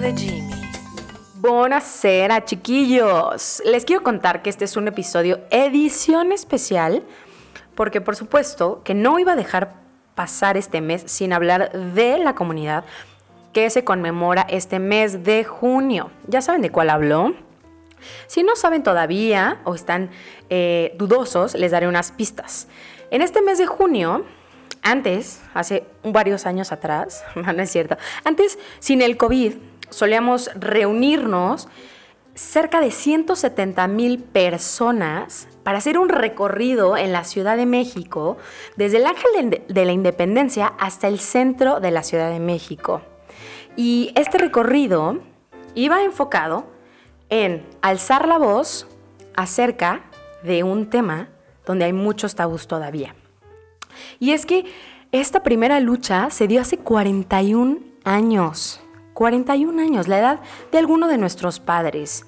[0.00, 0.50] de Jimmy.
[1.36, 3.62] Buonasera, chiquillos.
[3.64, 7.02] Les quiero contar que este es un episodio edición especial
[7.74, 9.74] porque por supuesto que no iba a dejar
[10.14, 12.84] pasar este mes sin hablar de la comunidad
[13.54, 16.10] que se conmemora este mes de junio.
[16.26, 17.34] ¿Ya saben de cuál hablo?
[18.26, 20.10] Si no saben todavía o están
[20.50, 22.68] eh, dudosos, les daré unas pistas.
[23.10, 24.24] En este mes de junio,
[24.82, 29.54] antes, hace varios años atrás, no es cierto, antes, sin el COVID,
[29.90, 31.68] solíamos reunirnos
[32.34, 38.36] cerca de 170 mil personas para hacer un recorrido en la Ciudad de México,
[38.76, 43.00] desde el Ángel de la Independencia hasta el centro de la Ciudad de México.
[43.74, 45.18] Y este recorrido
[45.74, 46.66] iba enfocado
[47.30, 48.86] en alzar la voz
[49.34, 50.04] acerca
[50.42, 51.28] de un tema
[51.64, 53.14] donde hay muchos tabús todavía.
[54.20, 54.64] Y es que
[55.12, 58.80] esta primera lucha se dio hace 41 años.
[59.16, 62.26] 41 años, la edad de alguno de nuestros padres.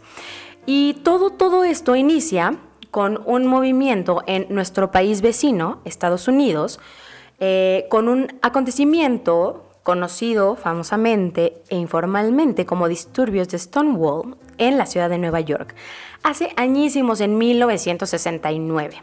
[0.64, 2.56] Y todo, todo esto inicia
[2.90, 6.80] con un movimiento en nuestro país vecino, Estados Unidos,
[7.40, 15.10] eh, con un acontecimiento conocido famosamente e informalmente como disturbios de Stonewall en la ciudad
[15.10, 15.74] de Nueva York,
[16.22, 19.02] hace añísimos en 1969.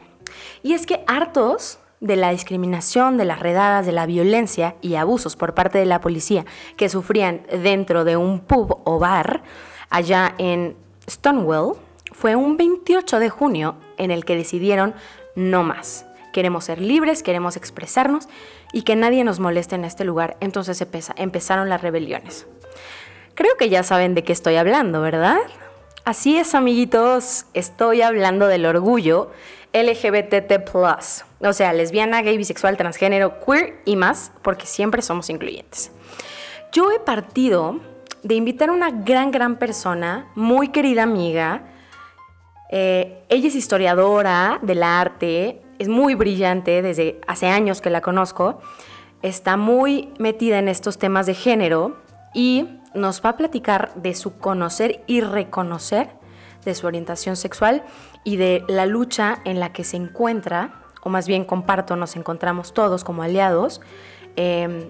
[0.64, 5.36] Y es que hartos de la discriminación, de las redadas, de la violencia y abusos
[5.36, 6.46] por parte de la policía
[6.78, 9.42] que sufrían dentro de un pub o bar
[9.90, 10.76] allá en
[11.10, 11.78] Stonewall,
[12.12, 14.94] fue un 28 de junio en el que decidieron
[15.36, 16.06] no más.
[16.32, 18.28] Queremos ser libres, queremos expresarnos
[18.72, 20.38] y que nadie nos moleste en este lugar.
[20.42, 22.46] Entonces empezaron las rebeliones.
[23.34, 25.40] Creo que ya saben de qué estoy hablando, ¿verdad?
[26.06, 29.32] Así es, amiguitos, estoy hablando del orgullo
[29.74, 30.54] LGBTT+,
[31.40, 35.92] o sea, lesbiana, gay, bisexual, transgénero, queer y más, porque siempre somos incluyentes.
[36.72, 37.80] Yo he partido
[38.22, 41.64] de invitar a una gran, gran persona, muy querida amiga.
[42.70, 48.62] Eh, ella es historiadora del arte, es muy brillante desde hace años que la conozco,
[49.24, 51.98] está muy metida en estos temas de género
[52.36, 56.10] y nos va a platicar de su conocer y reconocer
[56.66, 57.84] de su orientación sexual
[58.24, 62.74] y de la lucha en la que se encuentra, o más bien comparto, nos encontramos
[62.74, 63.82] todos como aliados
[64.36, 64.90] em,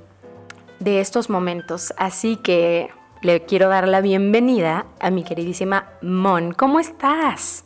[0.80, 1.94] de estos momentos.
[1.98, 2.90] Así que
[3.22, 6.54] le quiero dar la bienvenida a mi queridísima Mon.
[6.54, 7.66] ¿Cómo estás?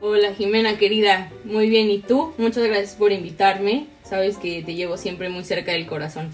[0.00, 1.90] Hola Jimena querida, muy bien.
[1.90, 2.32] ¿Y tú?
[2.38, 3.86] Muchas gracias por invitarme.
[4.02, 6.30] Sabes que te llevo siempre muy cerca del corazón.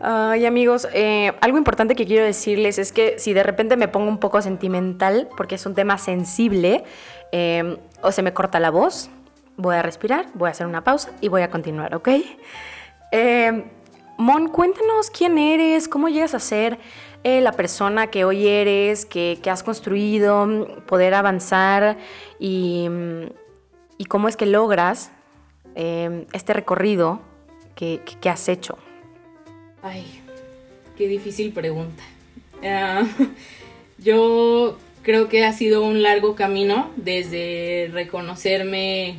[0.00, 4.08] Ay, amigos, eh, algo importante que quiero decirles es que si de repente me pongo
[4.08, 6.84] un poco sentimental, porque es un tema sensible,
[7.32, 9.08] em, o se me corta la voz,
[9.56, 12.08] voy a respirar, voy a hacer una pausa y voy a continuar, ¿ok?
[13.12, 13.64] Em,
[14.16, 16.78] Mon, cuéntanos quién eres, cómo llegas a ser
[17.24, 20.46] eh, la persona que hoy eres, que, has construido,
[20.86, 21.98] poder avanzar
[22.38, 22.88] y,
[23.98, 25.10] y, cómo es que logras
[25.74, 27.20] em, este recorrido
[27.74, 28.78] que has hecho.
[29.86, 30.02] Ay,
[30.96, 32.02] qué difícil pregunta.
[32.64, 33.02] Ah,
[33.98, 39.16] yo creo que ha sido un largo camino desde reconocerme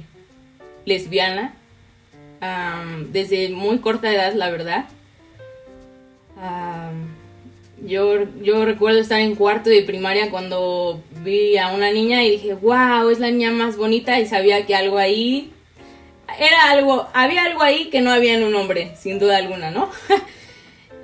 [0.85, 1.53] lesbiana,
[3.11, 4.85] desde muy corta edad, la verdad.
[7.85, 12.55] yo, yo recuerdo estar en cuarto de primaria cuando vi a una niña y dije,
[12.55, 15.51] wow, es la niña más bonita y sabía que algo ahí,
[16.39, 19.91] era algo, había algo ahí que no había en un hombre, sin duda alguna, ¿no?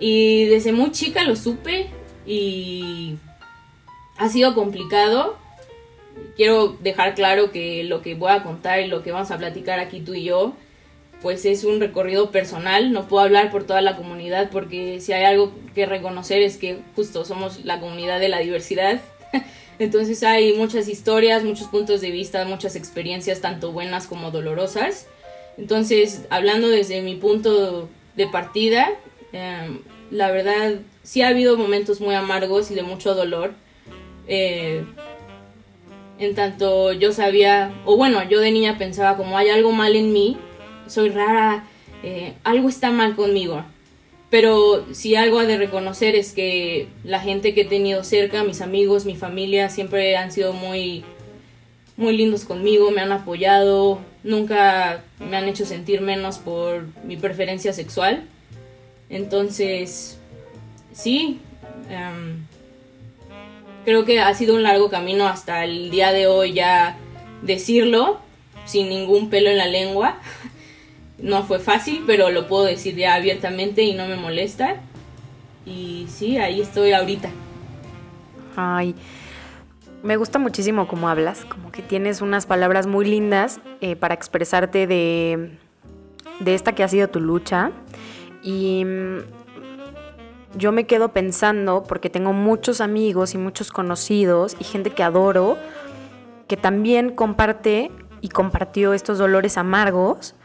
[0.02, 1.88] Y desde muy chica lo supe
[2.26, 3.18] y
[4.18, 5.38] ha sido complicado.
[6.36, 9.80] Quiero dejar claro que lo que voy a contar y lo que vamos a platicar
[9.80, 10.54] aquí tú y yo,
[11.22, 12.92] pues es un recorrido personal.
[12.92, 16.80] No puedo hablar por toda la comunidad porque si hay algo que reconocer es que
[16.96, 19.02] justo somos la comunidad de la diversidad.
[19.78, 25.06] Entonces hay muchas historias, muchos puntos de vista, muchas experiencias, tanto buenas como dolorosas.
[25.60, 28.90] Entonces, hablando desde mi punto de partida,
[29.34, 29.80] em,
[30.10, 33.54] la verdad, sí ha habido momentos muy amargos y de mucho dolor.
[34.28, 34.84] Eh,
[36.20, 40.14] en tanto yo sabía, o bueno, yo de niña pensaba como hay algo mal en
[40.14, 40.38] mí,
[40.88, 41.66] soy rara,
[42.04, 43.64] eh, algo está mal conmigo.
[44.30, 48.62] Pero si algo ha de reconocer es que la gente que he tenido cerca, mis
[48.62, 51.04] amigos, mi familia, siempre han sido muy,
[51.98, 57.74] muy lindos conmigo, me han apoyado, nunca me han hecho sentir menos por mi preferencia
[57.74, 58.24] sexual.
[59.12, 60.18] Entonces,
[60.94, 61.40] sí,
[61.90, 62.46] em,
[63.86, 66.98] creo que ha sido un largo camino hasta el día de hoy ya
[67.42, 68.20] decirlo
[68.66, 70.18] sin ningún pelo en la lengua.
[71.22, 74.78] No fue fácil, pero lo puedo decir ya abiertamente y no me molesta.
[75.68, 77.30] Y sí, ahí estoy ahorita.
[78.56, 78.96] Ay,
[80.02, 84.88] me gusta muchísimo cómo hablas, como que tienes unas palabras muy lindas eh, para expresarte
[84.88, 85.52] de,
[86.40, 87.72] de esta que ha sido tu lucha.
[88.42, 89.18] Y mm,
[90.58, 95.58] yo me quedo pensando, porque tengo muchos amigos y muchos conocidos y gente que adoro,
[96.48, 100.36] que también comparte y compartió estos dolores amargos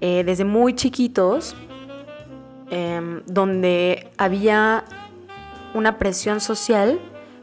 [0.00, 1.54] eh, desde muy chiquitos,
[2.70, 4.84] em, donde había
[5.74, 6.98] una presión social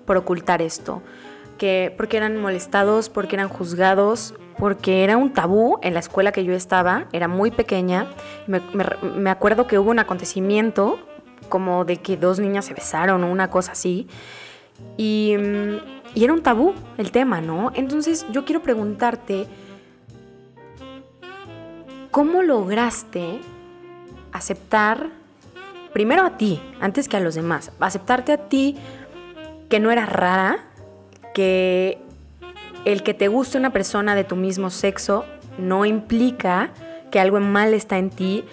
[0.06, 1.02] por ocultar esto,
[1.58, 6.44] que porque eran molestados, porque eran juzgados, porque era un tabú en la escuela que
[6.44, 8.08] yo estaba, era muy pequeña.
[8.46, 11.00] Me, acuerdo que hubo un acontecimiento
[11.48, 14.08] como de que dos niñas se besaron o una cosa así.
[14.98, 15.78] Y, mm,
[16.14, 17.72] y era un tabú el tema, ¿no?
[17.74, 19.48] Entonces yo quiero preguntarte,
[22.12, 23.40] ¿cómo lograste
[24.32, 25.08] aceptar,
[25.94, 28.76] primero a ti, antes que a los demás, aceptarte a ti
[29.70, 30.66] que no eras rara,
[31.34, 32.00] que
[32.86, 35.26] el que te guste una persona de tu mismo sexo
[35.58, 36.72] no implica
[37.12, 38.46] que algo mal está en ti,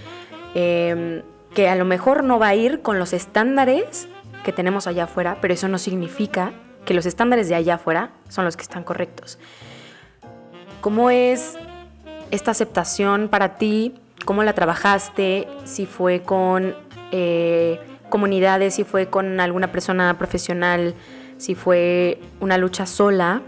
[0.54, 1.22] em,
[1.54, 4.08] que a lo mejor no va a ir con los estándares
[4.44, 6.52] que tenemos allá afuera, pero eso no significa
[6.84, 9.38] que los estándares de allá afuera son los que están correctos.
[10.80, 11.56] ¿Cómo es
[12.30, 13.94] esta aceptación para ti?
[14.24, 15.48] ¿Cómo la trabajaste?
[15.64, 16.74] Si fue con
[17.12, 20.94] eh, comunidades, si fue con alguna persona profesional,
[21.38, 23.42] si fue una lucha sola.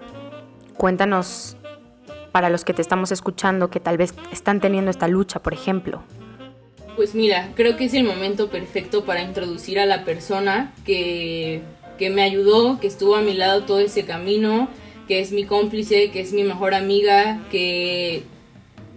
[0.78, 1.56] Cuéntanos
[2.30, 6.04] para los que te estamos escuchando que tal vez están teniendo esta lucha, por ejemplo.
[6.94, 11.62] Pues mira, creo que es el momento perfecto para introducir a la persona que,
[11.98, 14.69] que me ayudó, que estuvo a mi lado todo ese camino,
[15.08, 18.22] que es mi cómplice, que es mi mejor amiga, que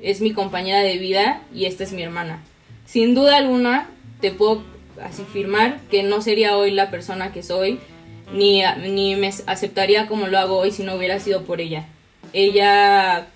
[0.04, 2.44] es mi compañera de vida y esta es mi hermana.
[2.86, 3.90] Sin duda alguna,
[4.20, 4.62] te puedo
[5.04, 7.80] así afirmar que no sería hoy la persona que soy,
[8.34, 11.86] ni, ni me aceptaría como lo hago hoy si no hubiera sido por ella.
[12.34, 13.28] Ella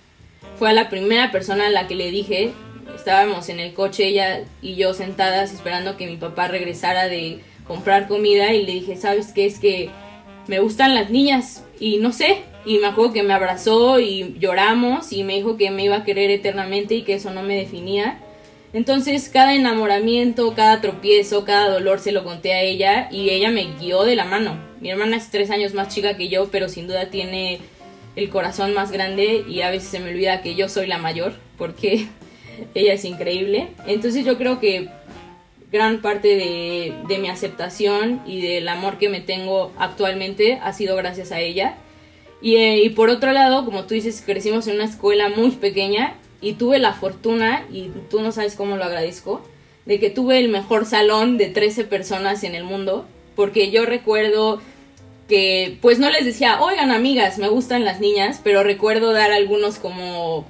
[0.58, 2.52] fue la primera persona a la que le dije,
[2.94, 8.08] estábamos en el coche ella y yo sentadas esperando que mi papá regresara de comprar
[8.08, 9.46] comida y le dije, ¿sabes qué?
[9.46, 9.90] Es que
[10.46, 15.12] me gustan las niñas y no sé, y me acuerdo que me abrazó y lloramos
[15.12, 18.18] y me dijo que me iba a querer eternamente y que eso no me definía.
[18.72, 23.68] Entonces cada enamoramiento, cada tropiezo, cada dolor se lo conté a ella y ella me
[23.78, 24.65] guió de la mano.
[24.86, 27.58] Mi hermana es tres años más chica que yo, pero sin duda tiene
[28.14, 31.32] el corazón más grande y a veces se me olvida que yo soy la mayor
[31.58, 32.06] porque
[32.76, 33.66] ella es increíble.
[33.88, 34.88] Entonces yo creo que
[35.72, 40.94] gran parte de, de, mi aceptación y del amor que me tengo actualmente ha sido
[40.94, 41.78] gracias a ella.
[42.40, 46.14] Y, eh, y por otro lado, como tú dices, crecimos en una escuela muy pequeña
[46.40, 49.44] y tuve la fortuna, y tú no sabes cómo lo agradezco,
[49.84, 53.04] de que tuve el mejor salón de 13 personas en el mundo,
[53.34, 54.60] porque yo recuerdo
[55.28, 59.78] que pues no les decía, oigan amigas, me gustan las niñas, pero recuerdo dar algunos
[59.78, 60.46] como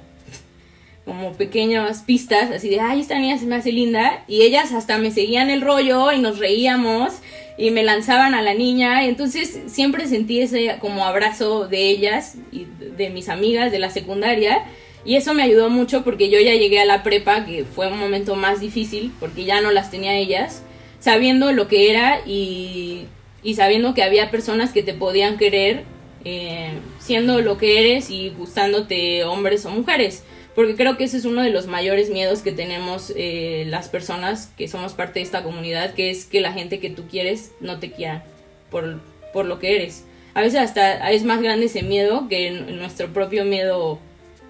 [1.07, 4.97] como pequeñas pistas, así de, ay, esta niña se me hace linda, y ellas hasta
[4.97, 7.13] me seguían el rollo y nos reíamos
[7.57, 12.65] y me lanzaban a la niña, entonces siempre sentí ese como abrazo de ellas y
[12.97, 14.65] de mis amigas de la secundaria,
[15.05, 17.97] y eso me ayudó mucho porque yo ya llegué a la prepa, que fue un
[17.97, 20.61] momento más difícil, porque ya no las tenía ellas,
[20.99, 23.05] sabiendo lo que era y,
[23.47, 25.85] y sabiendo que había personas que te podían querer
[26.25, 30.23] eh, siendo lo que eres y gustándote hombres o mujeres.
[30.53, 34.51] Porque creo que ese es uno de los mayores miedos que tenemos eh, las personas
[34.57, 37.79] que somos parte de esta comunidad, que es que la gente que tú quieres no
[37.79, 38.25] te quiera
[38.69, 38.99] por,
[39.31, 40.03] por lo que eres.
[40.33, 43.97] A veces hasta es más grande ese miedo que nuestro propio miedo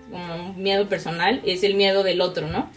[0.09, 2.67] como miedo personal, es el miedo del otro, ¿no?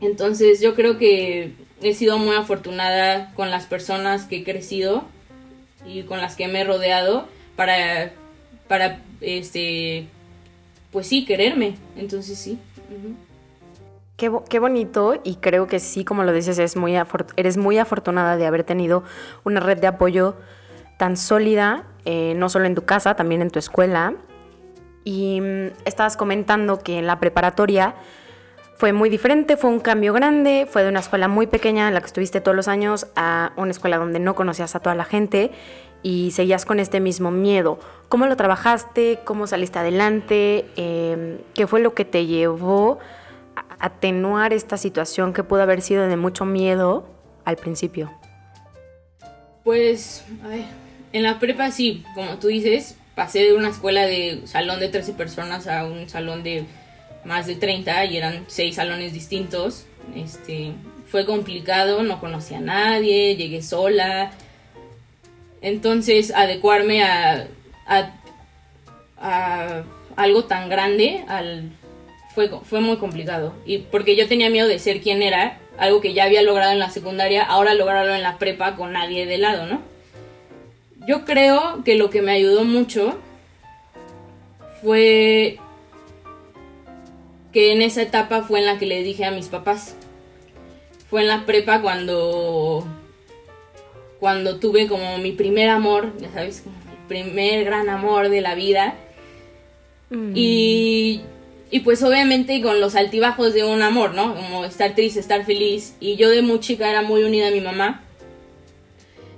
[0.00, 5.04] Entonces yo creo que he sido muy afortunada con las personas que he crecido
[5.86, 8.12] y con las que me he rodeado para,
[8.68, 10.06] para este,
[10.92, 11.76] pues sí, quererme.
[11.96, 12.58] Entonces sí.
[14.16, 16.94] Qué, qué, bonito y creo que sí, como lo dices, es muy
[17.36, 19.04] eres muy afortunada de haber tenido
[19.44, 20.36] una red de apoyo
[20.96, 24.14] tan sólida, eh, no solo en tu casa, también en tu escuela,
[25.04, 27.94] y mm, estabas comentando que en la preparatoria
[28.76, 32.00] fue muy diferente, fue un cambio grande, fue de una escuela muy pequeña en la
[32.00, 35.50] que estuviste todos los años a una escuela donde no conocías a toda la gente
[36.02, 37.78] y seguías con este mismo miedo.
[38.10, 39.20] ¿Cómo lo trabajaste?
[39.24, 40.66] ¿Cómo saliste adelante?
[40.76, 42.98] Em, ¿Qué fue lo que te llevó
[43.56, 47.08] a atenuar esta situación que pudo haber sido de mucho miedo
[47.44, 48.12] al principio?
[49.64, 50.24] Pues,
[51.12, 55.14] en la prepa sí, como tú dices, pasé de una escuela de salón de 13
[55.14, 56.66] personas a un salón de
[57.26, 59.86] más de 30 y eran seis salones distintos.
[60.14, 60.72] Este,
[61.10, 64.30] fue complicado, no conocía a nadie, llegué sola.
[65.60, 67.48] Entonces, adecuarme a,
[69.18, 69.82] a,
[70.16, 71.70] algo tan grande al,
[72.34, 73.54] fue, fue muy complicado.
[73.66, 76.78] Y porque yo tenía miedo de ser quien era, algo que ya había logrado en
[76.78, 79.82] la secundaria, ahora lograrlo en la prepa con nadie de lado, ¿no?
[81.06, 83.18] Yo creo que lo que me ayudó mucho
[84.82, 85.58] fue
[87.56, 89.94] que en esa etapa fue en la que le dije a mis papás.
[91.08, 92.86] Fue en la prepa cuando
[94.20, 98.54] cuando tuve como mi primer amor, ya sabes, como mi primer gran amor de la
[98.54, 98.94] vida.
[100.10, 100.32] Mm.
[100.34, 101.22] Y,
[101.70, 104.34] y pues obviamente con los altibajos de un amor, ¿no?
[104.34, 105.96] Como estar triste, estar feliz.
[105.98, 108.02] Y yo de muy chica era muy unida a mi mamá.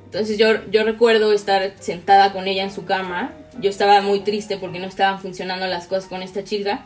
[0.07, 3.33] Entonces yo, yo recuerdo estar sentada con ella en su cama.
[3.61, 6.85] Yo estaba muy triste porque no estaban funcionando las cosas con esta chica.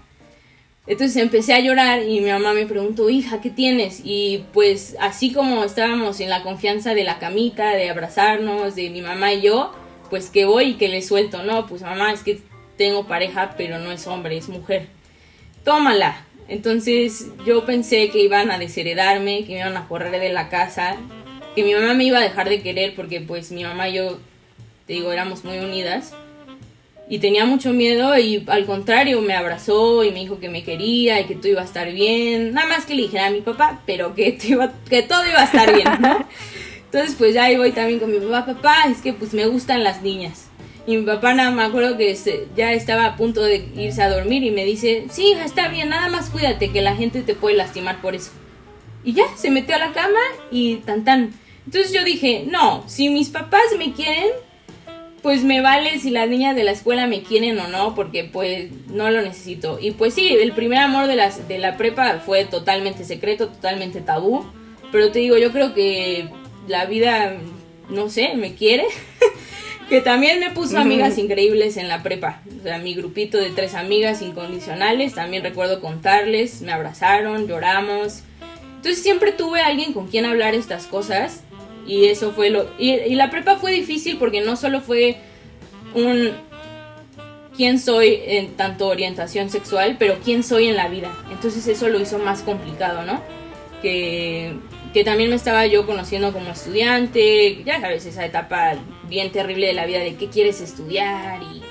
[0.86, 4.00] Entonces empecé a llorar y mi mamá me preguntó, hija, ¿qué tienes?
[4.04, 9.00] Y pues así como estábamos en la confianza de la camita, de abrazarnos, de mi
[9.00, 9.72] mamá y yo,
[10.10, 12.40] pues que voy y que le suelto, no, pues mamá, es que
[12.76, 14.88] tengo pareja, pero no es hombre, es mujer.
[15.64, 16.26] Tómala.
[16.48, 20.96] Entonces yo pensé que iban a desheredarme, que me iban a correr de la casa,
[21.54, 24.18] que mi mamá me iba a dejar de querer porque pues mi mamá y yo,
[24.88, 26.12] te digo, éramos muy unidas
[27.08, 31.20] y tenía mucho miedo y al contrario me abrazó y me dijo que me quería
[31.20, 32.54] y que todo iba a estar bien.
[32.54, 35.74] Nada más que le dijera a mi papá, pero que, que todo iba a estar
[35.74, 36.26] bien, ¿no?
[36.84, 39.82] Entonces pues ya ahí voy también con mi papá, papá, es que pues me gustan
[39.82, 40.48] las niñas.
[40.86, 42.16] Y mi papá nada me acuerdo que
[42.56, 45.90] ya estaba a punto de irse a dormir y me dice, sí, hija, está bien,
[45.90, 48.32] nada más cuídate que la gente te puede lastimar por eso.
[49.04, 51.32] Y ya, se metió a la cama y tan tan.
[51.66, 54.30] Entonces yo dije, no, si mis papás me quieren,
[55.22, 58.70] pues me vale si las niñas de la escuela me quieren o no, porque pues
[58.88, 59.78] no lo necesito.
[59.80, 64.00] Y pues sí, el primer amor de, las, de la prepa fue totalmente secreto, totalmente
[64.00, 64.44] tabú.
[64.90, 66.28] Pero te digo, yo creo que
[66.66, 67.36] la vida,
[67.88, 68.84] no sé, me quiere.
[69.88, 72.42] que también me puso amigas increíbles en la prepa.
[72.58, 78.22] O sea, mi grupito de tres amigas incondicionales, también recuerdo contarles, me abrazaron, lloramos.
[78.76, 81.44] Entonces siempre tuve alguien con quien hablar estas cosas
[81.86, 82.66] y eso fue lo...
[82.78, 85.16] Y, la prepa fue difícil porque no solo fue
[85.94, 86.32] un...
[87.56, 91.10] quién soy en tanto orientación sexual, pero quién soy en la vida.
[91.30, 93.22] Entonces eso lo hizo más complicado, ¿no?
[93.80, 94.54] Que,
[94.92, 98.74] que también me estaba yo conociendo como estudiante, ya sabes, esa etapa
[99.08, 101.62] bien terrible de la vida de qué quieres estudiar y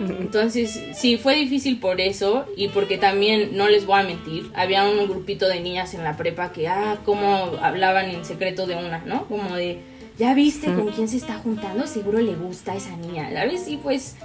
[0.00, 4.84] entonces, sí, fue difícil por eso y porque también, no les voy a mentir, había
[4.84, 8.98] un grupito de niñas en la prepa que, ah, como hablaban en secreto de una,
[9.06, 9.26] ¿no?
[9.26, 9.78] Como de,
[10.18, 13.68] ya viste con quién se está juntando, seguro le gusta a esa niña, ¿sabes?
[13.68, 14.16] Y pues,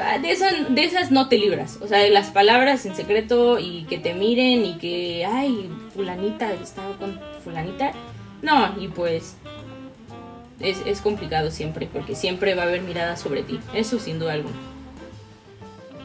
[0.00, 3.58] ah, de esas, de esas no te libras, o sea, de las palabras en secreto
[3.58, 7.92] y que te miren y que, ay, fulanita estaba con fulanita,
[8.42, 9.36] no, y pues
[10.60, 14.56] es, complicado siempre, porque siempre va a haber miradas sobre ti, eso sin duda alguna.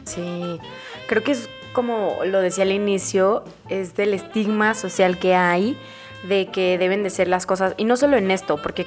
[0.04, 0.58] Sí,
[1.06, 5.78] creo que es como lo decía al inicio, es del estigma social que hay
[6.24, 8.86] de que deben de ser las cosas, y no solo en esto, porque,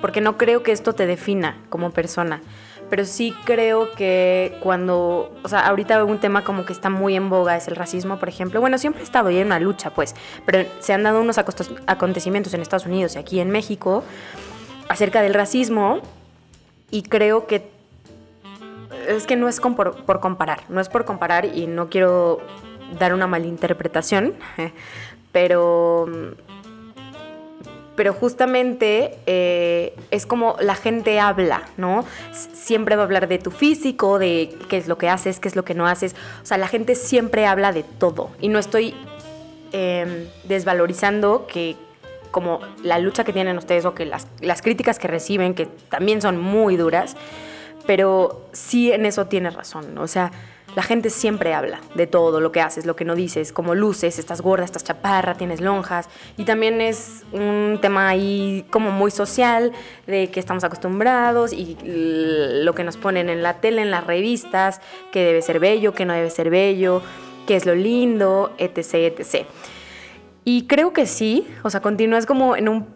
[0.00, 2.40] porque no creo que esto te defina como persona,
[2.92, 7.30] pero sí creo que cuando, o sea, ahorita un tema como que está muy en
[7.30, 8.60] boga es el racismo, por ejemplo.
[8.60, 10.14] Bueno, siempre ha estado y en una lucha, pues,
[10.44, 14.04] pero se han dado unos acontecimientos en Estados Unidos y aquí en México
[14.92, 16.00] acerca del racismo
[16.90, 17.70] y creo que
[19.08, 22.40] es que no es por, comparar, no es por comparar y no quiero
[22.98, 24.34] dar una malinterpretación,
[25.32, 26.06] pero,
[27.96, 32.04] pero justamente eh, es como la gente habla, ¿no?
[32.32, 35.56] Siempre va a hablar de tu físico, de qué es lo que haces, qué es
[35.56, 38.94] lo que no haces, o sea, la gente siempre habla de todo y no estoy
[39.72, 41.76] em, desvalorizando que
[42.32, 46.20] como la lucha que tienen ustedes o que las, las críticas que reciben, que también
[46.20, 47.16] son muy duras,
[47.86, 49.96] pero sí en eso tienes razón.
[49.98, 50.32] O sea,
[50.74, 54.18] la gente siempre habla de todo lo que haces, lo que no dices, como luces,
[54.18, 56.08] estás gorda, estás chaparra, tienes lonjas.
[56.38, 59.72] Y también es un tema ahí como muy social,
[60.06, 64.80] de que estamos acostumbrados y lo que nos ponen en la tele, en las revistas,
[65.12, 67.02] que debe ser bello, que no debe ser bello,
[67.46, 69.46] qué es lo lindo, etc., etc.
[70.44, 72.86] Y creo que sí, o sea, continúas como en un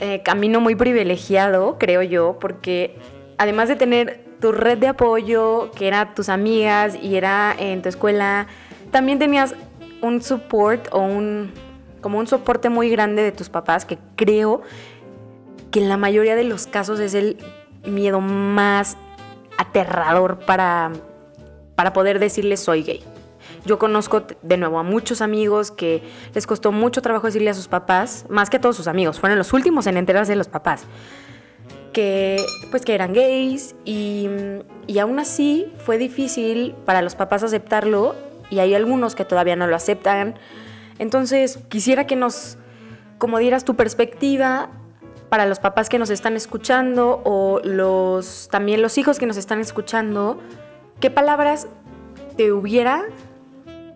[0.00, 2.96] eh, camino muy privilegiado, creo yo, porque
[3.38, 7.88] además de tener tu red de apoyo, que era tus amigas y era en tu
[7.88, 8.46] escuela,
[8.90, 9.54] también tenías
[10.00, 11.52] un support o un
[12.00, 14.60] como un soporte muy grande de tus papás, que creo
[15.70, 17.38] que en la mayoría de los casos es el
[17.86, 18.98] miedo más
[19.56, 20.92] aterrador para,
[21.74, 23.02] para poder decirles soy gay.
[23.64, 26.02] Yo conozco de nuevo a muchos amigos que
[26.34, 29.38] les costó mucho trabajo decirle a sus papás, más que a todos sus amigos, fueron
[29.38, 30.84] los últimos en enterarse de los papás,
[31.92, 34.28] que pues que eran gays y,
[34.86, 38.14] y aún así fue difícil para los papás aceptarlo
[38.50, 40.34] y hay algunos que todavía no lo aceptan.
[40.98, 42.58] Entonces, quisiera que nos
[43.18, 44.68] como dieras tu perspectiva
[45.28, 49.60] para los papás que nos están escuchando o los también los hijos que nos están
[49.60, 50.38] escuchando,
[51.00, 51.66] ¿qué palabras
[52.36, 53.04] te hubiera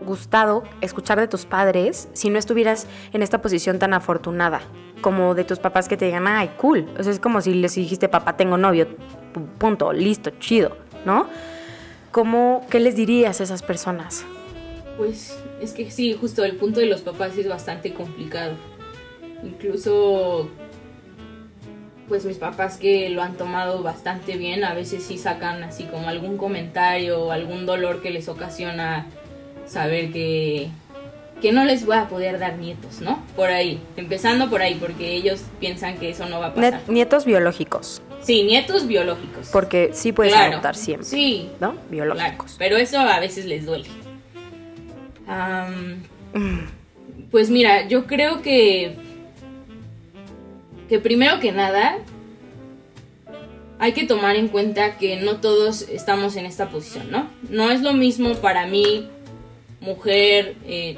[0.09, 4.62] gustado escuchar de tus padres si no estuvieras en esta posición tan afortunada?
[5.00, 6.88] Como de tus papás que te digan, ay, cool.
[6.99, 8.88] O sea, es como si les dijiste, papá, tengo novio,
[9.59, 11.29] punto, listo, chido, ¿no?
[12.11, 14.25] ¿Cómo, ¿Qué les dirías a esas personas?
[14.97, 18.55] Pues es que sí, justo el punto de los papás es bastante complicado.
[19.45, 20.49] Incluso,
[22.09, 26.09] pues mis papás que lo han tomado bastante bien, a veces sí sacan así como
[26.09, 29.07] algún comentario o algún dolor que les ocasiona
[29.69, 30.69] saber que,
[31.41, 33.23] que no les voy a poder dar nietos, ¿no?
[33.37, 36.81] Por ahí, empezando por ahí, porque ellos piensan que eso no va a pasar.
[36.89, 38.03] Nietos biológicos.
[38.21, 39.49] Sí, nietos biológicos.
[39.53, 41.07] Porque sí puedes adoptar siempre.
[41.07, 41.51] Sí.
[41.61, 41.77] ¿No?
[41.91, 42.57] Biológicos.
[42.59, 43.87] pero eso a veces les duele.
[47.31, 48.97] pues mira, yo creo que
[50.89, 51.99] que primero que nada
[53.79, 57.29] hay que tomar en cuenta que no todos estamos en esta posición, ¿no?
[57.49, 59.09] No es lo mismo para mí,
[59.81, 60.97] mujer, eh,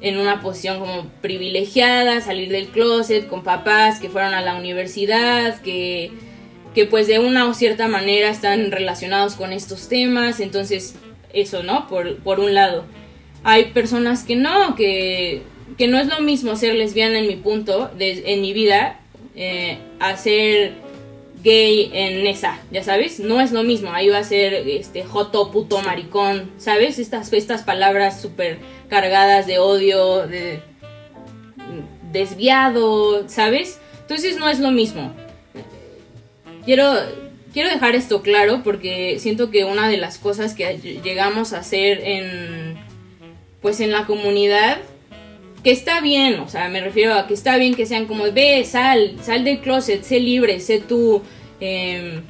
[0.00, 5.60] en una posición como privilegiada, salir del closet con papás que fueron a la universidad,
[5.62, 6.12] que,
[6.74, 10.94] que pues de una o cierta manera están relacionados con estos temas, entonces
[11.32, 11.88] eso, ¿no?
[11.88, 12.84] Por, por un lado.
[13.44, 15.42] Hay personas que no, que
[15.78, 19.00] que no es lo mismo ser lesbiana en mi punto, de, en mi vida,
[19.36, 20.72] eh, a ser
[21.42, 25.50] gay en esa, ya sabes, no es lo mismo, ahí va a ser este joto,
[25.50, 26.98] puto, maricón, ¿sabes?
[26.98, 30.60] Estas, estas palabras súper cargadas de odio, de
[32.12, 33.78] desviado, ¿sabes?
[34.00, 35.12] Entonces no es lo mismo.
[36.64, 36.94] Quiero,
[37.52, 42.00] quiero dejar esto claro porque siento que una de las cosas que llegamos a hacer
[42.02, 42.76] en,
[43.60, 44.78] pues en la comunidad
[45.62, 48.64] que está bien, o sea, me refiero a que está bien que sean como, ve,
[48.64, 51.22] sal, sal del closet, sé libre, sé tú,
[51.60, 52.22] em,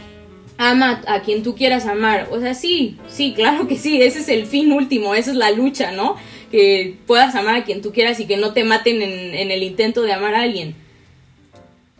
[0.57, 2.29] ama a quien tú quieras amar.
[2.31, 5.51] O sea, sí, sí, claro que sí, ese es el fin último, esa es la
[5.51, 6.17] lucha, ¿no?
[6.51, 10.03] Que puedas amar a quien tú quieras y que no te maten en, el intento
[10.03, 10.75] de amar a alguien.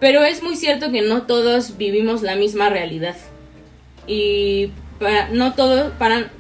[0.01, 3.17] Pero es muy cierto que no todos vivimos la misma realidad.
[4.07, 6.31] Y para, no todos, para...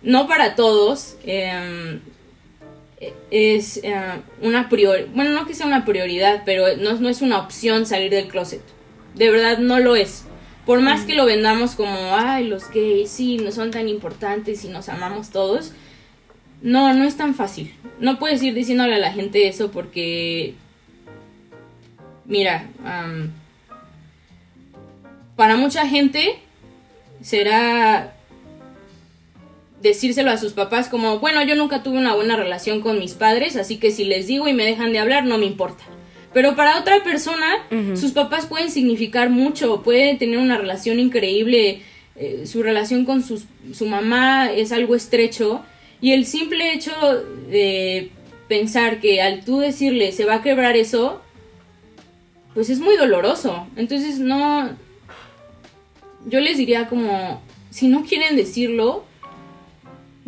[0.00, 1.16] No para todos.
[1.24, 1.98] Eh,
[3.30, 3.94] es eh,
[4.42, 8.10] una prioridad, bueno, no que sea una prioridad, pero no, no, es una opción salir
[8.10, 8.62] del closet.
[9.14, 10.24] De verdad no lo es.
[10.66, 14.68] Por más que lo vendamos como, ay, los gays sí, no son tan importantes y
[14.68, 15.72] nos amamos todos.
[16.60, 17.72] No, no es tan fácil.
[18.00, 20.54] No puedes ir diciéndole a la gente eso porque,
[22.26, 22.68] mira,
[25.36, 26.40] para mucha gente
[27.22, 28.17] será
[29.82, 33.56] decírselo a sus papás como, bueno, yo nunca tuve una buena relación con mis padres,
[33.56, 35.84] así que si les digo y me dejan de hablar, no me importa.
[36.32, 37.46] Pero para otra persona,
[37.94, 41.80] sus papás pueden significar mucho, pueden tener una relación increíble,
[42.16, 45.62] eh, su relación con su mamá es algo estrecho,
[46.00, 46.92] y el simple hecho
[47.48, 48.10] de
[48.46, 51.20] pensar que al tú decirle se va a quebrar eso,
[52.54, 53.66] pues es muy doloroso.
[53.76, 54.70] Entonces no,
[56.26, 59.04] yo les diría como, si no quieren decirlo,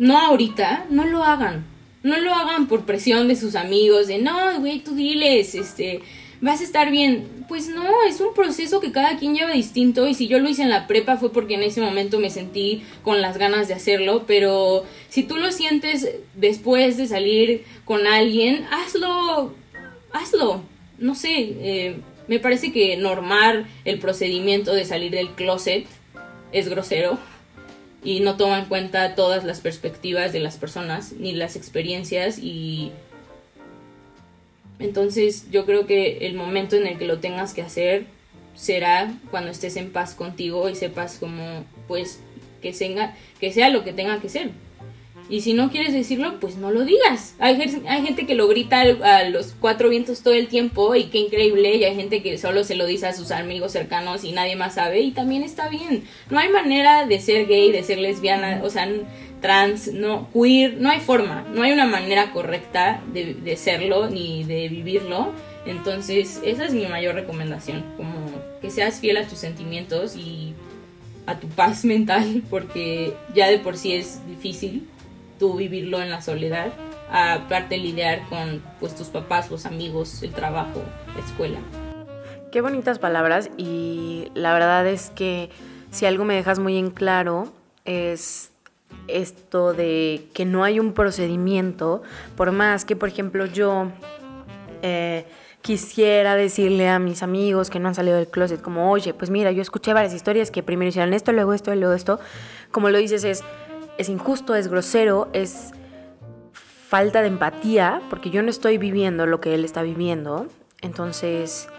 [0.01, 1.63] no ahorita, no lo hagan.
[2.01, 5.99] No lo hagan por presión de sus amigos, de no, güey, tú diles, este,
[6.41, 7.45] vas a estar bien.
[7.47, 10.63] Pues no, es un proceso que cada quien lleva distinto y si yo lo hice
[10.63, 14.23] en la prepa fue porque en ese momento me sentí con las ganas de hacerlo,
[14.25, 19.53] pero si tú lo sientes después de salir con alguien, hazlo,
[20.13, 20.63] hazlo.
[20.97, 21.95] No sé, eh,
[22.27, 25.85] me parece que normar el procedimiento de salir del closet
[26.53, 27.19] es grosero
[28.03, 32.91] y no toma en cuenta todas las perspectivas de las personas ni las experiencias y
[34.79, 38.05] entonces yo creo que el momento en el que lo tengas que hacer
[38.55, 42.19] será cuando estés en paz contigo y sepas como pues
[42.61, 44.51] que, tenga, que sea lo que tenga que ser.
[45.31, 47.35] Y si no quieres decirlo, pues no lo digas.
[47.39, 51.19] Hay, hay gente que lo grita a los cuatro vientos todo el tiempo y qué
[51.19, 51.77] increíble.
[51.77, 54.73] Y hay gente que solo se lo dice a sus amigos cercanos y nadie más
[54.75, 56.03] sabe y también está bien.
[56.29, 58.89] No hay manera de ser gay, de ser lesbiana, o sea,
[59.39, 61.47] trans, no, queer, no hay forma.
[61.53, 65.31] No hay una manera correcta de, de serlo ni de vivirlo.
[65.65, 68.11] Entonces, esa es mi mayor recomendación, como
[68.61, 70.55] que seas fiel a tus sentimientos y
[71.25, 74.89] a tu paz mental, porque ya de por sí es difícil
[75.41, 76.71] tú vivirlo en la soledad,
[77.11, 80.83] aparte lidiar con pues tus papás, los amigos, el trabajo,
[81.15, 81.57] la escuela.
[82.51, 85.49] Qué bonitas palabras y la verdad es que
[85.89, 87.51] si algo me dejas muy en claro
[87.85, 88.51] es
[89.07, 92.03] esto de que no hay un procedimiento,
[92.37, 93.87] por más que por ejemplo yo
[94.83, 95.25] eh,
[95.63, 99.51] quisiera decirle a mis amigos que no han salido del closet como, oye, pues mira,
[99.51, 102.19] yo escuché varias historias que primero hicieron esto, luego esto, luego esto,
[102.69, 103.43] como lo dices es,
[104.01, 105.71] es injusto, es grosero, es
[106.87, 110.47] falta de empatía, porque yo no estoy viviendo lo que él está viviendo,
[110.81, 111.69] entonces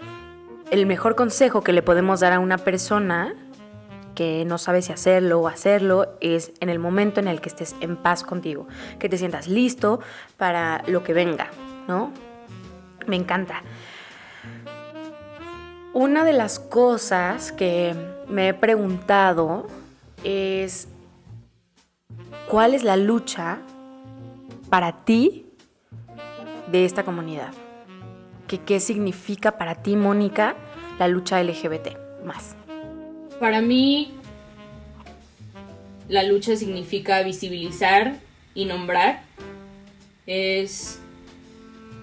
[0.71, 3.35] el mejor consejo que le podemos dar a una persona
[4.15, 7.75] que no sabe si hacerlo o hacerlo es en el momento en el que estés
[7.81, 8.67] en paz contigo,
[8.99, 9.99] que te sientas listo
[10.37, 11.51] para lo que venga,
[11.87, 12.11] ¿no?
[13.05, 13.63] Me encanta.
[15.93, 17.93] Una de las cosas que
[18.27, 19.67] me he preguntado
[20.23, 20.87] es
[22.53, 23.57] cuál es la lucha
[24.69, 25.47] para ti
[26.71, 27.51] de esta comunidad
[28.59, 30.55] qué significa para ti, Mónica,
[30.99, 32.55] la lucha LGBT más.
[33.39, 34.13] Para mí,
[36.07, 38.17] la lucha significa visibilizar
[38.53, 39.23] y nombrar.
[40.27, 40.99] Es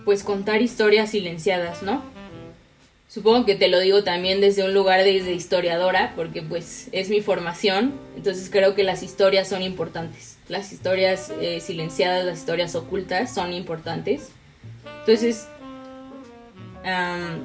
[0.05, 2.03] pues contar historias silenciadas, ¿no?
[3.07, 7.21] Supongo que te lo digo también desde un lugar de, historiadora, porque pues es mi
[7.21, 10.40] formación, entonces creo que las historias son importantes.
[10.51, 14.33] Las historias eh, silenciadas, las historias ocultas son importantes.
[14.99, 15.47] Entonces,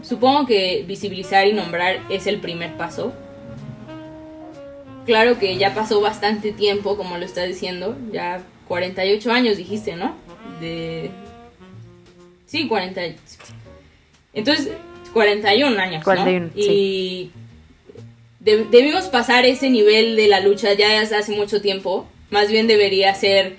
[0.02, 3.14] supongo que visibilizar y nombrar es el primer paso.
[5.06, 10.16] Claro que ya pasó bastante tiempo, como lo estás diciendo, ya 48 años dijiste, ¿no?
[10.60, 11.12] De...
[12.48, 13.02] Sí, 40.
[14.34, 14.72] Entonces,
[15.14, 16.04] 41 años.
[16.04, 17.30] 41, Y
[18.40, 22.08] debimos pasar ese nivel de la lucha ya hace mucho tiempo.
[22.30, 23.58] Más bien debería ser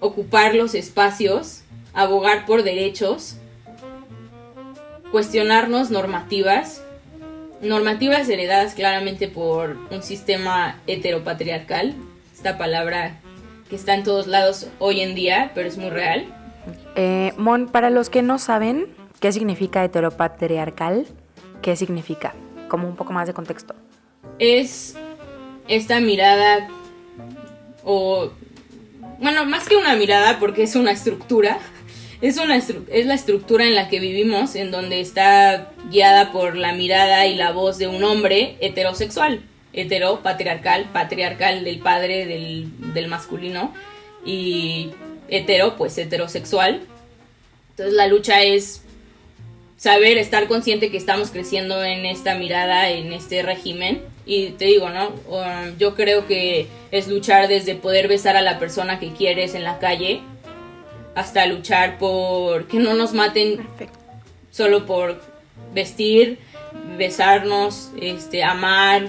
[0.00, 1.62] ocupar los espacios
[1.94, 3.36] abogar por derechos,
[5.10, 6.82] cuestionarnos normativas,
[7.60, 11.94] normativas heredadas claramente por un sistema heteropatriarcal,
[12.34, 13.20] esta palabra
[13.68, 16.26] que está en todos lados hoy en día, pero es muy real.
[16.96, 18.86] Eh, Mon, para los que no saben
[19.20, 21.06] qué significa heteropatriarcal,
[21.60, 22.34] ¿qué significa?
[22.68, 23.74] Como un poco más de contexto.
[24.38, 24.94] Es
[25.68, 26.68] esta mirada
[27.84, 28.30] o
[29.18, 31.58] bueno, más que una mirada porque es una estructura
[32.22, 36.72] es, una es la estructura en la que vivimos, en donde está guiada por la
[36.72, 43.08] mirada y la voz de un hombre heterosexual, hetero, patriarcal, patriarcal del padre, del, del
[43.08, 43.74] masculino,
[44.24, 44.90] y
[45.28, 46.82] hetero, pues heterosexual.
[47.70, 48.82] Entonces la lucha es
[49.76, 54.00] saber, estar consciente que estamos creciendo en esta mirada, en este régimen.
[54.24, 55.08] Y te digo, ¿no?
[55.28, 59.64] Um, yo creo que es luchar desde poder besar a la persona que quieres en
[59.64, 60.20] la calle
[61.14, 63.66] hasta luchar por que no nos maten
[64.50, 65.20] solo por
[65.74, 66.38] vestir,
[66.96, 69.08] besarnos, este, amar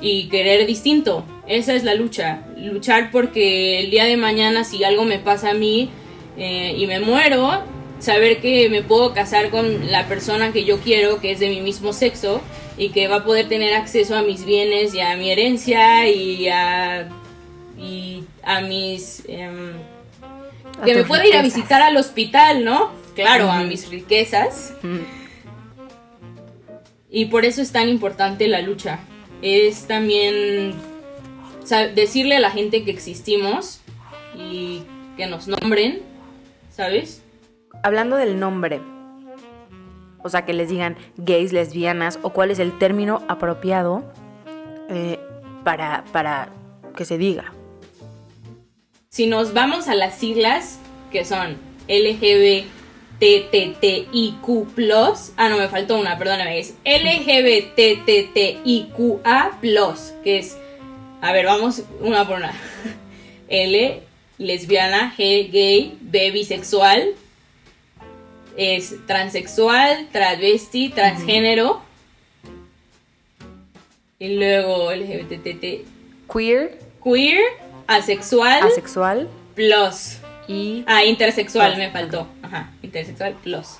[0.00, 1.24] y querer distinto.
[1.46, 2.46] Esa es la lucha.
[2.56, 5.90] Luchar porque el día de mañana si algo me pasa a mí
[6.36, 7.62] eh, y me muero,
[7.98, 11.60] saber que me puedo casar con la persona que yo quiero, que es de mi
[11.60, 12.40] mismo sexo,
[12.78, 16.48] y que va a poder tener acceso a mis bienes y a mi herencia y
[16.48, 17.08] a,
[17.76, 19.24] y a mis...
[19.28, 19.72] Em,
[20.84, 22.92] que me pueda ir a visitar al hospital, ¿no?
[23.16, 24.74] Claro, a mis riquezas.
[27.10, 29.00] Y por eso es tan importante la lucha.
[29.42, 30.74] Es también
[31.96, 33.80] decirle a la gente que existimos
[34.36, 34.82] y
[35.16, 36.00] que nos nombren,
[36.70, 37.22] ¿sabes?
[37.82, 38.80] Hablando del nombre,
[40.22, 44.04] o sea, que les digan gays, lesbianas, o cuál es el término apropiado
[44.88, 45.18] eh,
[45.64, 46.50] para, para
[46.96, 47.52] que se diga.
[49.10, 50.78] Si nos vamos a las siglas,
[51.10, 51.56] que son
[51.88, 52.68] LGBTTIQ+,
[55.36, 57.78] ah, no, me faltó una, perdóname, es LGBTTIQA+,
[60.22, 60.58] que es,
[61.20, 62.52] a ver, vamos una por una.
[63.48, 64.02] L,
[64.38, 67.14] lesbiana, G, gay, B, bisexual,
[68.58, 71.80] es transexual, travesti, transgénero,
[74.18, 75.86] y luego LGBTT.
[76.30, 76.78] Queer.
[77.02, 77.40] Queer
[77.86, 78.64] asexual.
[78.64, 79.28] Asexual.
[79.54, 80.18] Plus.
[80.48, 80.82] Y.
[80.86, 82.26] Ah, intersexual me faltó.
[82.42, 83.78] Ajá, intersexual plus.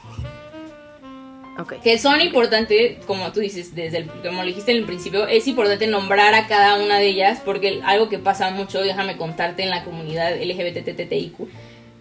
[1.59, 1.81] Okay.
[1.81, 5.49] Que son importantes, como tú dices, desde el, como lo dijiste en el principio, es
[5.49, 9.71] importante nombrar a cada una de ellas, porque algo que pasa mucho, déjame contarte en
[9.71, 11.49] la comunidad LGBTTTIQ,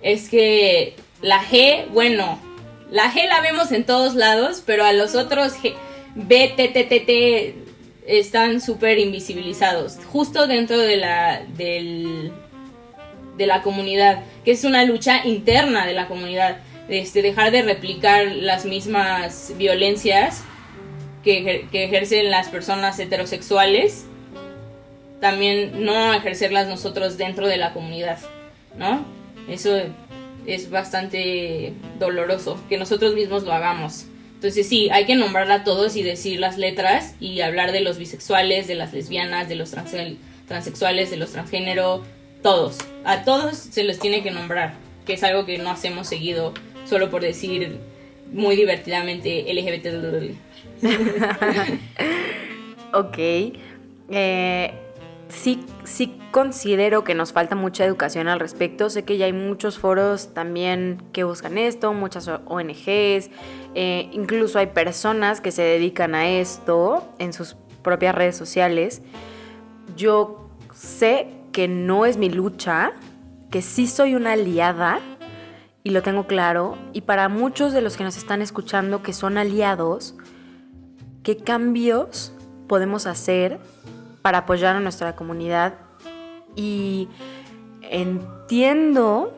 [0.04, 2.40] es que la G, bueno,
[2.90, 5.74] la G la vemos en todos lados, pero a los otros G,
[6.16, 7.56] B, T, T, T, T
[8.08, 12.32] están súper invisibilizados, justo dentro de la, del,
[13.38, 18.28] de la comunidad, que es una lucha interna de la comunidad, este, dejar de replicar
[18.28, 20.44] las mismas violencias
[21.24, 24.06] que, que ejercen las personas heterosexuales,
[25.20, 28.20] también no ejercerlas nosotros dentro de la comunidad,
[28.78, 29.04] ¿no?
[29.50, 29.78] Eso
[30.48, 34.06] es bastante doloroso, que nosotros mismos lo hagamos.
[34.36, 37.98] Entonces sí, hay que nombrar a todos y decir las letras y hablar de los
[37.98, 39.74] bisexuales, de las lesbianas, de los
[40.48, 42.04] transexuales, de los transgénero,
[42.42, 42.78] todos.
[43.04, 46.54] A todos se les tiene que nombrar, que es algo que no hacemos seguido
[46.86, 47.78] solo por decir
[48.32, 50.36] muy divertidamente LGBT.
[52.94, 53.18] ok.
[54.10, 54.74] Eh,
[55.30, 58.90] sí, sí considero que nos falta mucha educación al respecto.
[58.90, 63.30] Sé que ya hay muchos foros también que buscan esto, muchas ONGs,
[63.76, 69.02] eh, incluso hay personas que se dedican a esto en sus propias redes sociales.
[69.96, 72.94] Yo sé que no es mi lucha,
[73.50, 75.00] que sí soy una aliada
[75.84, 76.78] y lo tengo claro.
[76.94, 80.16] Y para muchos de los que nos están escuchando que son aliados,
[81.24, 82.34] ¿qué cambios
[82.68, 83.60] podemos hacer
[84.28, 85.76] para apoyar a nuestra comunidad
[86.54, 87.08] y
[87.82, 89.34] entiendo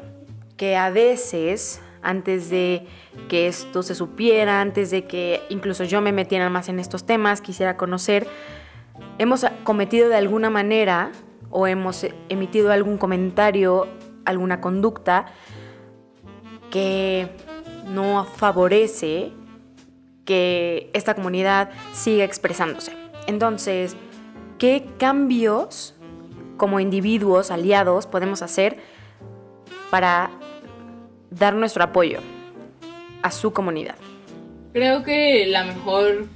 [0.58, 2.88] que a veces, antes de
[3.28, 7.40] que esto se supiera, antes de que incluso yo me metiera más en estos temas,
[7.40, 8.26] quisiera conocer,
[9.20, 11.12] hemos cometido de alguna manera
[11.52, 13.88] o hemos emitido algún comentario,
[14.26, 15.28] alguna conducta
[16.72, 17.30] que
[17.86, 19.34] no favorece
[20.26, 22.92] que esta comunidad siga expresándose.
[23.28, 23.96] Entonces,
[24.60, 25.96] ¿qué cambios
[26.58, 28.78] como individuos, aliados, podemos hacer
[29.90, 30.30] para
[31.32, 32.20] dar nuestro apoyo
[33.24, 33.96] a su comunidad?
[34.74, 36.28] Creo que la mejor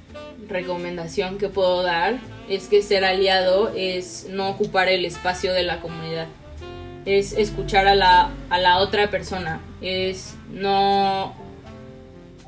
[0.48, 5.80] recomendación que puedo dar es que ser aliado es no ocupar el espacio de la
[5.80, 6.26] comunidad.
[7.04, 9.60] Es escuchar a la, a la otra persona.
[9.82, 11.34] Es no,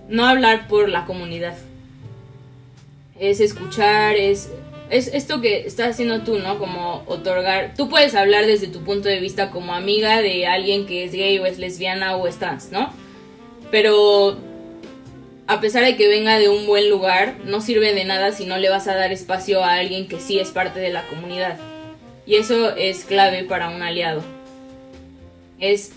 [0.09, 1.57] no hablar por la comunidad.
[3.19, 4.51] Es escuchar, es
[4.89, 6.59] es esto que estás haciendo tú, ¿no?
[6.59, 7.75] Como otorgar.
[7.77, 11.39] Tú puedes hablar desde tu punto de vista como amiga de alguien que es gay
[11.39, 12.93] o es lesbiana o es trans, ¿no?
[13.71, 14.37] Pero
[15.49, 18.59] a pesar de que venga de un buen lugar, no sirve de nada si no
[18.59, 21.59] le vas a dar espacio a alguien que sí es parte de la comunidad.
[22.25, 24.23] Y eso es clave para un aliado.
[25.59, 25.93] Es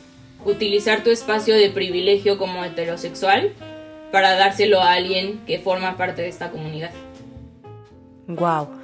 [0.45, 3.51] utilizar tu espacio de privilegio como heterosexual
[4.11, 6.91] para dárselo a alguien que forma parte de esta comunidad.
[8.27, 8.78] Wow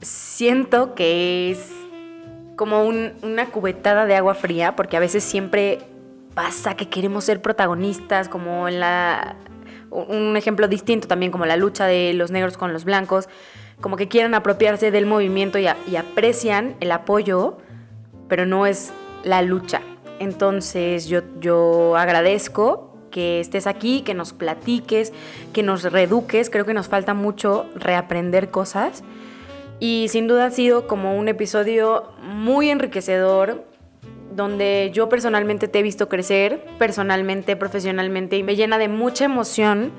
[0.00, 1.70] siento que es
[2.56, 5.78] como una cubetada de agua fría, porque a veces siempre
[6.34, 9.36] pasa que queremos ser protagonistas, como en la...
[9.90, 13.28] Un ejemplo distinto también, como la lucha de los negros con los blancos,
[13.80, 17.56] como que quieren apropiarse del movimiento y, aprecian el apoyo,
[18.28, 18.92] pero no es
[19.24, 19.80] la lucha.
[20.18, 25.12] Entonces yo, yo agradezco que estés aquí, que nos platiques,
[25.52, 26.50] que nos reeduques.
[26.50, 29.02] Creo que nos falta mucho reaprender cosas
[29.80, 33.64] y sin duda ha sido como un episodio muy enriquecedor,
[34.34, 39.92] donde yo personalmente te he visto crecer, personalmente, profesionalmente, y me llena de mucha emoción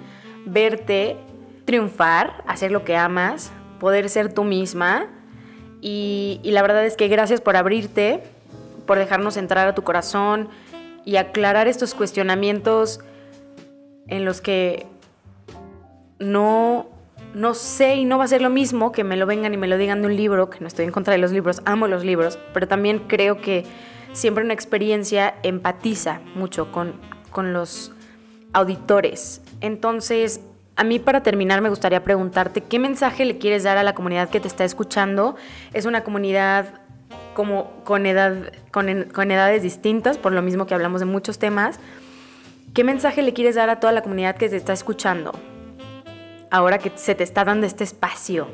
[0.46, 1.18] verte
[1.66, 5.08] triunfar, hacer lo que amas, poder ser tú misma.
[5.82, 8.24] Y, y la verdad es que gracias por abrirte,
[8.86, 10.50] por dejarnos entrar a tu corazón
[11.06, 13.00] y aclarar estos cuestionamientos
[14.08, 14.88] en los que
[16.20, 16.88] no
[17.34, 19.68] no sé y no va a ser lo mismo que me lo vengan y me
[19.68, 22.04] lo digan de un libro, que no estoy en contra de los libros, amo los
[22.04, 23.66] libros, pero también creo que
[24.14, 26.94] siempre una experiencia empatiza mucho con,
[27.32, 27.92] con los
[28.54, 29.42] auditores.
[29.62, 30.42] Entonces,
[30.76, 34.30] a mí para terminar me gustaría preguntarte, ¿qué mensaje le quieres dar a la comunidad
[34.30, 35.36] que te está escuchando?
[35.74, 36.82] Es una comunidad
[37.36, 41.80] como con, edad, con, con edades distintas, por lo mismo que hablamos de muchos temas.
[42.74, 45.32] ¿Qué mensaje le quieres dar a toda la comunidad que te está escuchando?
[46.52, 48.48] Ahora que se te está dando este espacio?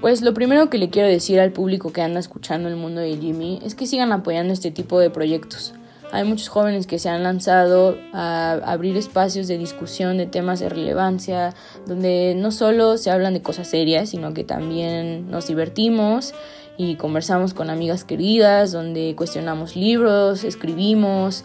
[0.00, 3.16] Pues lo primero que le quiero decir al público que anda escuchando el mundo de
[3.16, 5.74] Jimmy es que sigan apoyando este tipo de proyectos.
[6.12, 10.68] Hay muchos jóvenes que se han lanzado a abrir espacios de discusión de temas de
[10.68, 11.54] relevancia,
[11.86, 16.34] donde no solo se hablan de cosas serias, sino que también nos divertimos
[16.76, 21.44] y conversamos con amigas queridas, donde cuestionamos libros, escribimos.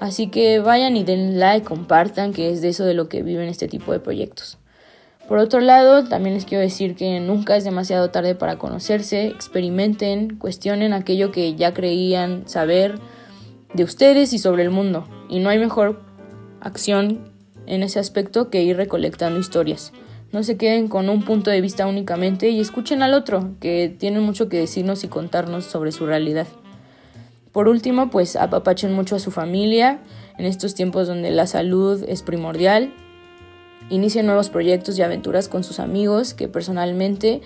[0.00, 3.48] Así que vayan y den like, compartan, que es de eso de lo que viven
[3.48, 4.58] este tipo de proyectos.
[5.28, 10.38] Por otro lado, también les quiero decir que nunca es demasiado tarde para conocerse, experimenten,
[10.38, 12.98] cuestionen aquello que ya creían saber
[13.74, 15.06] de ustedes y sobre el mundo.
[15.28, 16.00] Y no hay mejor
[16.60, 17.30] acción
[17.66, 19.92] en ese aspecto que ir recolectando historias.
[20.32, 24.20] No se queden con un punto de vista únicamente y escuchen al otro, que tiene
[24.20, 26.46] mucho que decirnos y contarnos sobre su realidad.
[27.52, 30.00] Por último, pues apapachen mucho a su familia
[30.38, 32.94] en estos tiempos donde la salud es primordial.
[33.90, 37.40] Inicien nuevos proyectos y aventuras con sus amigos, que personalmente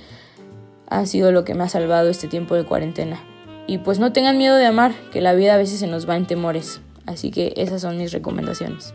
[0.88, 3.22] ha sido lo que me ha salvado este tiempo de cuarentena.
[3.66, 6.16] Y pues no tengan miedo de amar, que la vida a veces se nos va
[6.16, 6.80] en temores.
[7.06, 8.94] Así que esas son mis recomendaciones.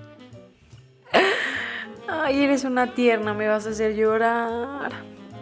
[2.07, 4.91] Ay, eres una tierna, me vas a hacer llorar.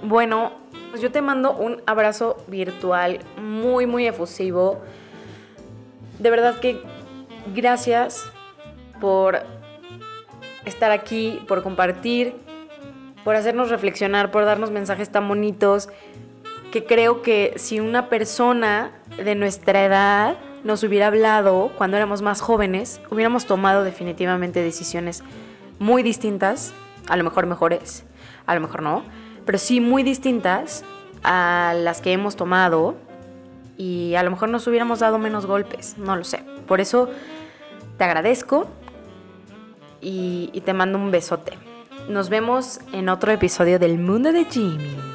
[0.04, 0.52] Bueno,
[0.92, 4.80] pues yo te mando un abrazo virtual muy, muy efusivo.
[6.20, 6.82] De verdad que
[7.54, 8.24] gracias
[9.02, 9.44] por
[10.66, 12.36] estar aquí, por compartir,
[13.24, 15.90] por hacernos reflexionar, por darnos mensajes tan bonitos,
[16.72, 18.92] que creo que si una persona
[19.24, 25.24] de nuestra edad nos hubiera hablado cuando éramos más jóvenes, hubiéramos tomado definitivamente decisiones
[25.80, 26.74] muy distintas,
[27.08, 28.04] a lo mejor mejores,
[28.46, 29.04] a lo mejor no,
[29.46, 30.84] pero sí muy distintas
[31.24, 32.96] a las que hemos tomado
[33.78, 36.44] y a lo mejor nos hubiéramos dado menos golpes, no lo sé.
[36.68, 37.10] Por eso
[37.98, 38.68] te agradezco
[40.06, 41.54] y, te mando un besote.
[42.10, 45.15] Nos vemos en otro episodio del Mundo de Jimmy.